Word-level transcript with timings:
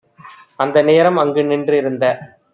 அந்த 0.55 0.77
நேரம் 0.81 1.17
அங்குநின் 1.17 1.67
றிருந்த 1.67 2.05